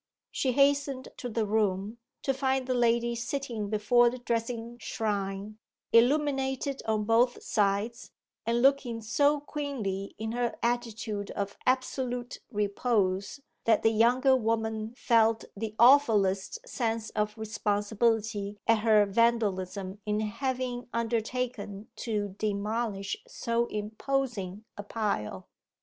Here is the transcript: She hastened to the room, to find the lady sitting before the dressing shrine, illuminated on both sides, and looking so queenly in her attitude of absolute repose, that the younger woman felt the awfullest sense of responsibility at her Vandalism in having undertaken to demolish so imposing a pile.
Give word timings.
She 0.31 0.53
hastened 0.53 1.09
to 1.17 1.29
the 1.29 1.45
room, 1.45 1.99
to 2.23 2.33
find 2.33 2.65
the 2.65 2.73
lady 2.73 3.13
sitting 3.13 3.69
before 3.69 4.09
the 4.09 4.17
dressing 4.17 4.79
shrine, 4.79 5.59
illuminated 5.93 6.81
on 6.87 7.03
both 7.03 7.43
sides, 7.43 8.09
and 8.43 8.63
looking 8.63 9.03
so 9.03 9.39
queenly 9.39 10.15
in 10.17 10.31
her 10.31 10.55
attitude 10.63 11.29
of 11.29 11.55
absolute 11.67 12.39
repose, 12.49 13.41
that 13.65 13.83
the 13.83 13.91
younger 13.91 14.35
woman 14.35 14.95
felt 14.97 15.45
the 15.55 15.75
awfullest 15.77 16.67
sense 16.67 17.11
of 17.11 17.37
responsibility 17.37 18.57
at 18.65 18.79
her 18.79 19.05
Vandalism 19.05 20.01
in 20.07 20.19
having 20.21 20.87
undertaken 20.93 21.89
to 21.97 22.29
demolish 22.39 23.17
so 23.27 23.67
imposing 23.67 24.65
a 24.75 24.81
pile. 24.81 25.47